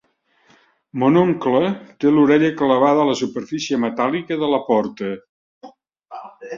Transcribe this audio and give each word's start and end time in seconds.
Mon 1.03 1.19
oncle 1.23 1.61
té 2.05 2.15
l'orella 2.17 2.51
clavada 2.63 3.05
a 3.05 3.07
la 3.13 3.21
superfície 3.23 3.83
metàl·lica 3.87 4.43
de 4.45 4.53
la 4.57 4.65
porta. 4.75 5.15